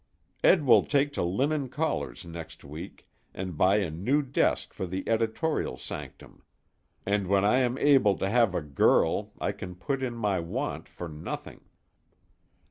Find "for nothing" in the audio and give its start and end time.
10.89-11.61